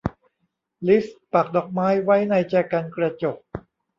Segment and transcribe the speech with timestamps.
[0.87, 3.37] ลิซปักดอกไม้ไว้ในแจกันกระจก